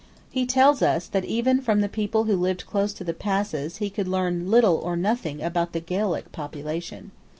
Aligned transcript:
He 0.31 0.47
tells 0.47 0.81
us 0.81 1.05
that 1.05 1.25
even 1.25 1.61
from 1.61 1.79
the 1.81 1.87
people 1.87 2.23
who 2.23 2.35
lived 2.35 2.65
close 2.65 2.91
to 2.93 3.03
the 3.03 3.13
passes 3.13 3.77
he 3.77 3.91
could 3.91 4.07
learn 4.07 4.49
little 4.49 4.77
or 4.77 4.95
nothing 4.97 5.43
about 5.43 5.73
the 5.73 5.79
Gaelic 5.79 6.31
population. 6.31 7.11